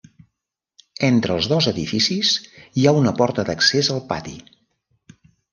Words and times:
Entre 1.07 1.35
els 1.39 1.49
dos 1.51 1.67
edificis 1.73 2.33
hi 2.45 2.87
ha 2.93 2.97
una 3.03 3.13
porta 3.21 3.47
d'accés 3.51 3.93
al 3.97 4.03
pati. 4.15 4.35